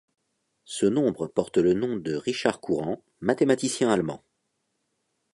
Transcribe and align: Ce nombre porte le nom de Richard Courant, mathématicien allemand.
Ce 0.65 0.87
nombre 0.87 1.27
porte 1.27 1.57
le 1.59 1.75
nom 1.75 1.95
de 1.95 2.15
Richard 2.15 2.59
Courant, 2.59 3.03
mathématicien 3.19 3.91
allemand. 3.91 4.23